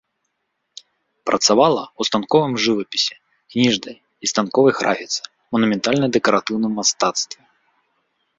Працавала 1.29 1.83
ў 1.89 2.01
станковым 2.09 2.53
жывапісе, 2.63 3.15
кніжнай 3.57 3.95
і 4.01 4.25
станковай 4.33 4.73
графіцы, 4.81 5.21
манументальна-дэкаратыўным 5.59 6.73
мастацтве. 6.81 7.41